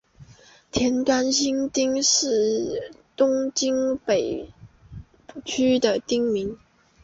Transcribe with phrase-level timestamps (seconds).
[0.71, 4.49] 田端新町是东京都北
[5.45, 6.57] 区的町名。